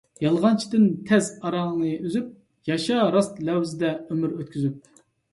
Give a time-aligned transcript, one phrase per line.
[0.25, 2.31] يالغانچىدىن تەز ئاراڭنى ئۈزۈپ،
[2.69, 4.89] ياشا راست لەۋزدە ئۆمۈر ئۆتكۈزۈپ.